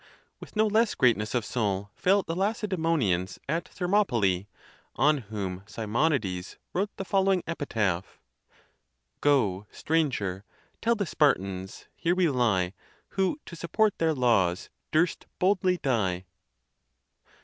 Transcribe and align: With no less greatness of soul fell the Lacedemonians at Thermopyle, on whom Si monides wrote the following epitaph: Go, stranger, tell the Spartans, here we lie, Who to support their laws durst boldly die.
With 0.39 0.55
no 0.55 0.65
less 0.65 0.95
greatness 0.95 1.35
of 1.35 1.45
soul 1.45 1.91
fell 1.93 2.23
the 2.23 2.35
Lacedemonians 2.35 3.37
at 3.47 3.65
Thermopyle, 3.69 4.47
on 4.95 5.17
whom 5.19 5.61
Si 5.67 5.83
monides 5.85 6.57
wrote 6.73 6.89
the 6.97 7.05
following 7.05 7.43
epitaph: 7.45 8.19
Go, 9.19 9.67
stranger, 9.69 10.43
tell 10.81 10.95
the 10.95 11.05
Spartans, 11.05 11.85
here 11.95 12.15
we 12.15 12.27
lie, 12.29 12.73
Who 13.09 13.39
to 13.45 13.55
support 13.55 13.99
their 13.99 14.15
laws 14.15 14.71
durst 14.91 15.27
boldly 15.37 15.77
die. 15.77 16.25